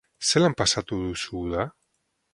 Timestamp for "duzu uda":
1.03-1.71